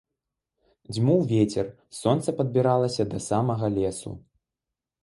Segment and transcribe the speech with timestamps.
[0.93, 1.69] Дзьмуў вецер,
[2.01, 4.21] сонца падбіралася да самага лесу.